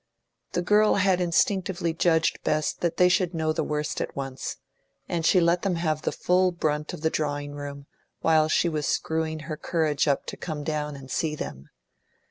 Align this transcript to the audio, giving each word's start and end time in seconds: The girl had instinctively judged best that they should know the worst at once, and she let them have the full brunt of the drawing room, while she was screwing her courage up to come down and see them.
The 0.53 0.63
girl 0.63 0.95
had 0.95 1.21
instinctively 1.21 1.93
judged 1.93 2.43
best 2.43 2.81
that 2.81 2.97
they 2.97 3.07
should 3.07 3.35
know 3.35 3.53
the 3.53 3.63
worst 3.63 4.01
at 4.01 4.15
once, 4.15 4.57
and 5.07 5.23
she 5.23 5.39
let 5.39 5.61
them 5.61 5.75
have 5.75 6.01
the 6.01 6.11
full 6.11 6.51
brunt 6.51 6.91
of 6.91 7.01
the 7.01 7.11
drawing 7.11 7.51
room, 7.53 7.85
while 8.21 8.47
she 8.47 8.67
was 8.67 8.87
screwing 8.87 9.41
her 9.41 9.57
courage 9.57 10.07
up 10.07 10.25
to 10.25 10.37
come 10.37 10.63
down 10.63 10.95
and 10.95 11.11
see 11.11 11.35
them. 11.35 11.69